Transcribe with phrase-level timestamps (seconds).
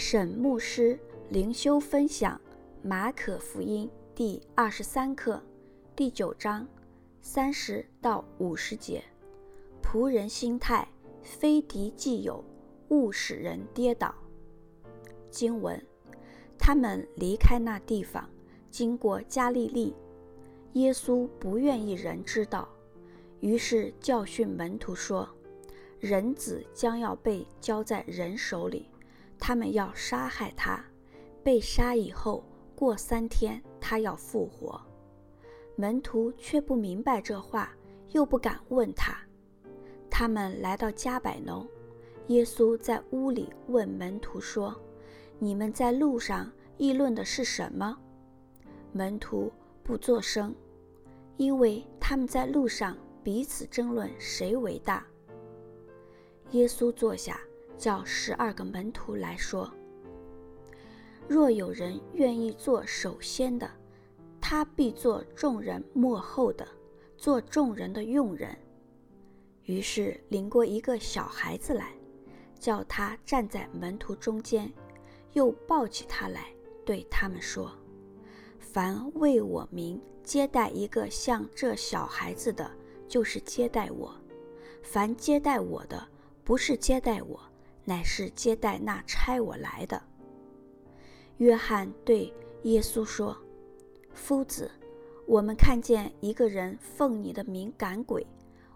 [0.00, 0.96] 沈牧师
[1.28, 2.40] 灵修分享
[2.88, 5.42] 《马可福音》第二十三课
[5.96, 6.64] 第九章
[7.20, 9.02] 三十到五十节。
[9.82, 10.86] 仆人心态，
[11.20, 12.44] 非敌即友，
[12.90, 14.14] 勿使人跌倒。
[15.30, 15.84] 经文：
[16.56, 18.30] 他们离开那地方，
[18.70, 19.96] 经过加利利。
[20.74, 22.68] 耶稣不愿意人知道，
[23.40, 25.28] 于是教训门徒说
[25.98, 28.86] ：“人子将要被交在人手里。”
[29.38, 30.84] 他们要杀害他，
[31.42, 34.80] 被杀以后过三天，他要复活。
[35.76, 37.72] 门徒却不明白这话，
[38.10, 39.16] 又不敢问他。
[40.10, 41.66] 他们来到加百农，
[42.26, 44.74] 耶稣在屋里问门徒说
[45.38, 47.96] ：“你们在路上议论的是什么？”
[48.92, 49.52] 门徒
[49.84, 50.54] 不作声，
[51.36, 55.06] 因为他们在路上彼此争论谁为大。
[56.50, 57.40] 耶稣坐下。
[57.78, 59.72] 叫十二个门徒来说
[61.28, 63.70] ：“若有人愿意做首先的，
[64.40, 66.66] 他必做众人末后的，
[67.16, 68.58] 做众人的用人。”
[69.64, 71.92] 于是领过一个小孩子来，
[72.58, 74.72] 叫他站在门徒中间，
[75.34, 76.52] 又抱起他来，
[76.84, 77.70] 对他们说
[78.58, 82.70] ：“凡为我名接待一个像这小孩子的，
[83.06, 84.10] 就是接待我；
[84.82, 86.08] 凡接待我的，
[86.42, 87.40] 不是接待我。”
[87.88, 90.02] 乃是接待那差我来的。
[91.38, 92.30] 约翰对
[92.64, 93.34] 耶稣说
[94.12, 94.70] ：“夫子，
[95.24, 98.26] 我们看见一个人奉你的名赶鬼，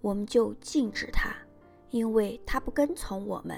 [0.00, 1.32] 我们就禁止他，
[1.90, 3.56] 因为他不跟从我们。”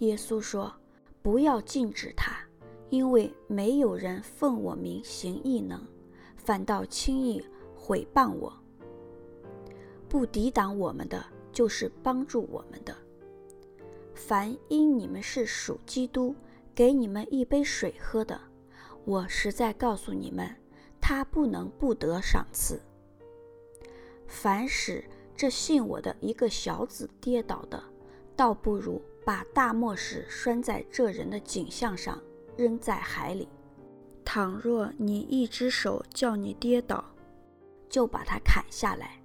[0.00, 0.74] 耶稣说
[1.20, 2.34] ：“不要禁止他，
[2.88, 5.78] 因为没有人奉我名行异能，
[6.36, 7.44] 反倒轻易
[7.76, 8.50] 毁谤我。
[10.08, 12.96] 不抵挡我们的，就是帮助我们的。”
[14.20, 16.36] 凡因你们是属基督，
[16.74, 18.38] 给你们一杯水喝的，
[19.06, 20.54] 我实在告诉你们，
[21.00, 22.82] 他不能不得赏赐。
[24.28, 25.02] 凡使
[25.34, 27.82] 这信我的一个小子跌倒的，
[28.36, 32.22] 倒不如把大磨石拴在这人的颈项上，
[32.58, 33.48] 扔在海里。
[34.22, 37.02] 倘若你一只手叫你跌倒，
[37.88, 39.20] 就把它砍下来，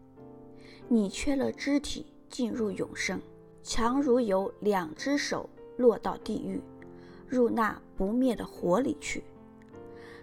[0.88, 3.22] 你缺了肢体，进入永生。
[3.68, 6.62] 强如有两只手落到地狱，
[7.28, 9.24] 入那不灭的火里去。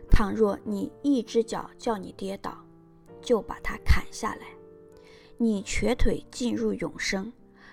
[0.09, 2.57] 倘若你一只脚叫你跌倒，
[3.21, 4.47] 就把它砍下来。
[5.39, 7.33] 你瘸腿进入永生，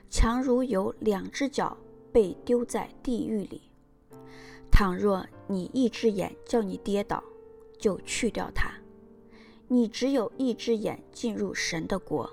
[0.09, 1.78] 强如有两只脚
[2.12, 3.62] 被丢在地狱里。
[4.72, 7.24] 倘若你一只眼叫你跌倒，
[7.78, 8.72] 就去掉它。
[9.68, 12.28] 你只有一只眼进入神的国，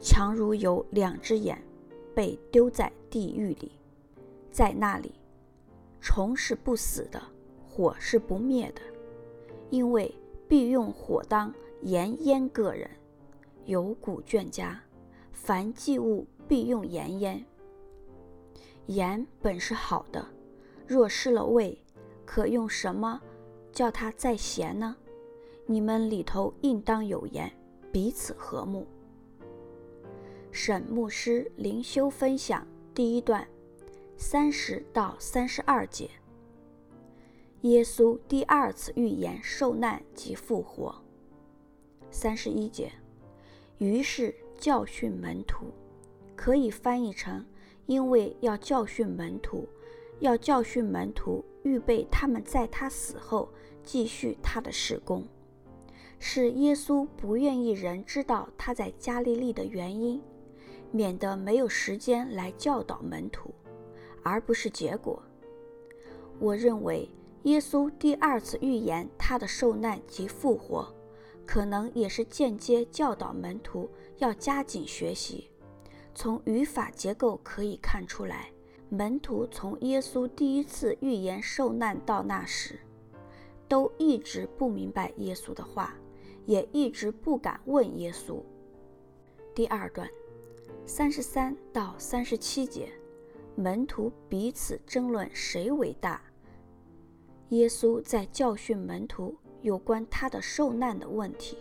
[0.00, 1.64] 强如有两只眼。
[2.14, 3.72] 被丢在地狱里，
[4.50, 5.12] 在那里，
[6.00, 7.20] 虫是不死的，
[7.68, 8.80] 火是不灭的，
[9.70, 10.14] 因为
[10.46, 11.52] 必用火当
[11.82, 12.88] 盐腌个人。
[13.66, 14.80] 有古卷家，
[15.32, 17.44] 凡祭物必用盐腌。
[18.86, 20.26] 盐本是好的，
[20.86, 21.78] 若失了味，
[22.26, 23.20] 可用什么
[23.72, 24.94] 叫它再咸呢？
[25.66, 27.50] 你们里头应当有盐，
[27.90, 28.86] 彼此和睦。
[30.56, 33.44] 沈牧师灵修分享第一段，
[34.16, 36.08] 三十到三十二节。
[37.62, 40.94] 耶稣第二次预言受难及复活。
[42.12, 42.92] 三十一节，
[43.78, 45.72] 于是教训门徒，
[46.36, 47.44] 可以翻译成
[47.86, 49.68] 因为要教训门徒，
[50.20, 53.48] 要教训门徒，预备他们在他死后
[53.82, 55.26] 继续他的事工，
[56.20, 60.22] 是耶稣不愿意人知道他在加利利的原因。
[60.94, 63.52] 免得没有时间来教导门徒，
[64.22, 65.20] 而不是结果。
[66.38, 67.10] 我认为
[67.42, 70.86] 耶稣第二次预言他的受难及复活，
[71.44, 75.50] 可能也是间接教导门徒要加紧学习。
[76.14, 78.52] 从语法结构可以看出来，
[78.88, 82.78] 门徒从耶稣第一次预言受难到那时，
[83.66, 85.96] 都一直不明白耶稣的话，
[86.46, 88.40] 也一直不敢问耶稣。
[89.56, 90.08] 第二段。
[90.86, 92.92] 三十三到三十七节，
[93.56, 96.22] 门徒彼此争论谁为大。
[97.48, 101.56] 耶稣在教训门徒有关他的受难的问题，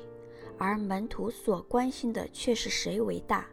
[0.58, 3.48] 而门徒所关心的却是谁为大。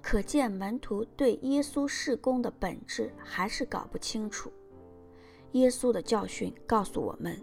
[0.00, 4.52] 可见门徒对耶稣事工的本质还是搞不清楚。
[5.52, 7.36] 耶稣的教训告诉我们，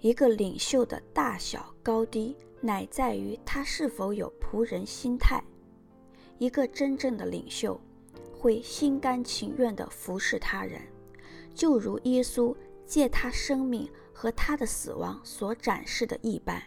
[0.00, 5.42] 一个领袖的大小高低，乃在于他是否有仆人心态。
[6.38, 7.80] 一个真正的领袖
[8.32, 10.80] 会心甘情愿地服侍他人，
[11.54, 12.54] 就如耶稣
[12.84, 16.62] 借他生命和他的死亡所展示的一般。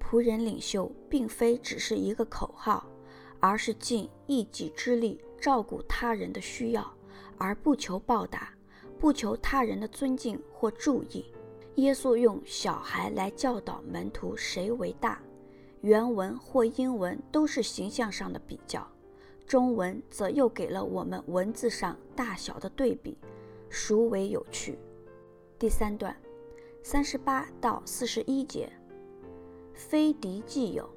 [0.00, 2.86] 仆人领袖并非只是一个口号，
[3.40, 6.92] 而是尽一己之力照顾他人的需要，
[7.38, 8.52] 而不求报答，
[8.98, 11.24] 不求他人的尊敬或注意。
[11.76, 15.22] 耶稣用小孩来教导门徒谁为大，
[15.82, 18.86] 原文或英文都是形象上的比较，
[19.46, 23.18] 中文则又给了我们文字上大小的对比，
[23.68, 24.78] 孰为有趣？
[25.58, 26.16] 第三段，
[26.84, 28.72] 三十八到四十一节。
[29.74, 30.88] 非敌即友，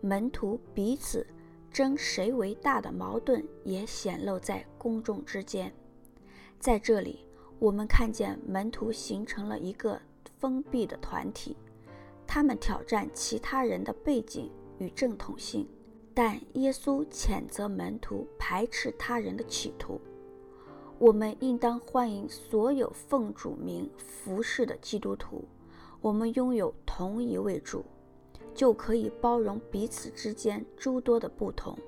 [0.00, 1.26] 门徒彼此
[1.72, 5.72] 争谁为大的矛盾也显露在公众之间。
[6.60, 7.26] 在这里，
[7.58, 10.00] 我们看见门徒形成了一个
[10.38, 11.56] 封闭的团体，
[12.34, 15.68] 他们挑战其他人的背景与正统性，
[16.12, 20.00] 但耶稣谴责门徒排斥他人的企图。
[20.98, 25.44] 我们应当欢迎所有奉主名服侍的基督徒。
[26.00, 27.84] 我们拥有同一位主，
[28.52, 31.78] 就可以包容彼此之间诸多的不同，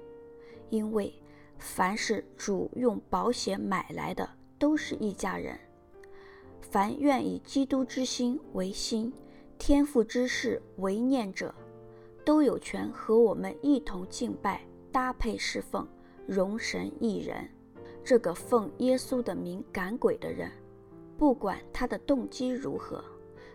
[0.70, 1.12] 因为
[1.58, 5.58] 凡是主用宝血买来的，都是一家人。
[6.60, 9.12] 凡愿以基督之心为心，
[9.58, 11.54] 天赋之事为念者，
[12.24, 14.60] 都有权和我们一同敬拜、
[14.92, 15.86] 搭配侍奉、
[16.26, 17.48] 容神益人。
[18.04, 20.50] 这个奉耶稣的名赶鬼的人，
[21.18, 23.02] 不管他的动机如何。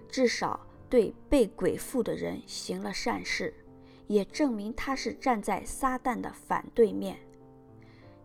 [0.10, 0.60] 至少
[0.90, 3.54] 对被鬼附的人行了善事，
[4.08, 7.18] 也证明他是站在撒旦的反对面。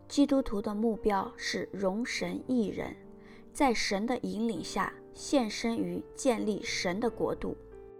[0.08, 2.96] 基督徒的目标是容神益人，
[3.56, 7.56] 在神的引领下献身于建立神的国度。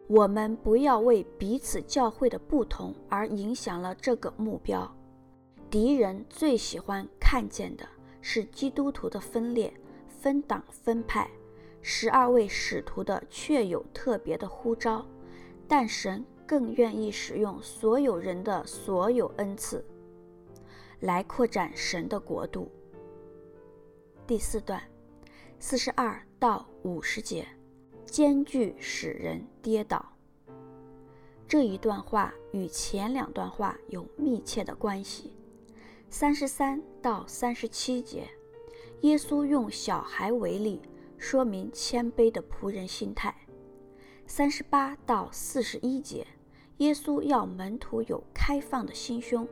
[0.06, 4.94] 我们不要为彼此教会的不同而影响了这个目标。
[5.70, 7.88] 敌人最喜欢看见的
[8.20, 9.72] 是基督徒的分裂、
[10.06, 11.26] 分党、分派。
[11.80, 15.06] 十二位使徒的确有特别的呼召，
[15.66, 19.82] 但神更愿意使用所有人的所有恩赐，
[21.00, 22.70] 来扩展神的国度。
[24.26, 24.82] 第四段，
[25.58, 27.46] 四十二到五十节，
[28.04, 30.12] 艰巨使人跌倒。
[31.48, 35.32] 这一段话与前两段话有密切的关系。
[36.10, 38.28] 三十三到三十七节，
[39.00, 40.80] 耶稣用小孩为例。
[41.18, 43.34] 说明谦卑的仆人心态。
[44.26, 46.26] 三十八到四十一节，
[46.76, 49.48] 耶稣要门徒有开放的心胸。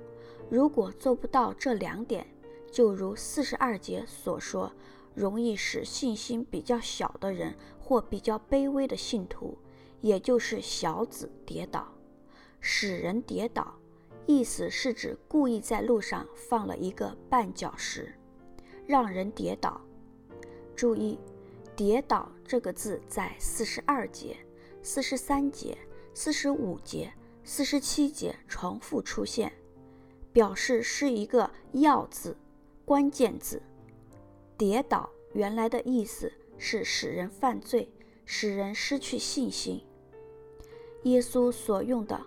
[0.51, 2.27] 如果做不到这两点，
[2.71, 4.71] 就如四十二节所说，
[5.15, 9.57] 容易使信心比较小的人或比较卑微的信徒，
[10.01, 11.93] 也就是小子跌倒。
[12.61, 13.75] 使人跌倒，
[14.27, 18.15] 意思是指故意在路上放了一个绊脚石，
[18.87, 19.81] 让人跌倒。
[20.75, 21.19] 注意。
[21.77, 24.37] 跌倒这个字在四十二节、
[24.81, 25.77] 四十三节、
[26.15, 27.13] 四十五节、
[27.43, 29.53] 四十七节重复出现，
[30.33, 32.37] 表示是一个要字、
[32.85, 33.61] 关键字。
[34.57, 37.91] 跌倒原来的意思是使人犯罪，
[38.25, 39.83] 使人失去信心。
[41.03, 42.21] 耶稣所用的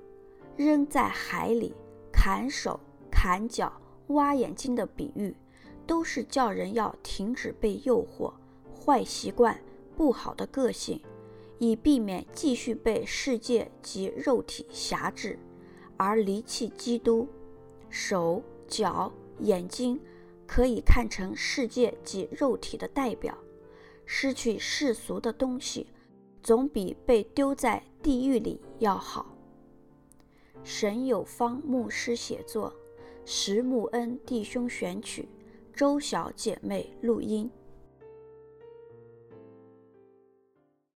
[0.56, 1.74] 扔在海里、
[2.12, 2.80] 砍手、
[3.10, 3.72] 砍脚、
[4.08, 5.36] 挖眼睛的比喻，
[5.86, 8.34] 都是叫人要停止被诱惑。
[8.86, 9.60] 坏习惯、
[9.96, 11.02] 不好的个性，
[11.58, 15.40] 以避免继续被世界及肉体辖制，
[15.98, 17.28] 而离弃基督。
[17.90, 20.00] 手、脚、眼睛
[20.48, 23.38] 可以看成世界及肉体的代表。
[24.06, 25.88] 失去世俗的东西，
[26.42, 29.36] 总比被丢在地狱里要好。
[30.64, 32.74] 沈有方牧师写作，
[33.26, 35.28] 石木恩弟兄选曲，
[35.74, 37.52] 周小姐妹录音。